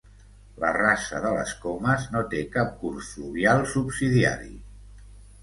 [0.61, 4.53] La Rasa de les Comes no té cap curs fluvial subsidiari.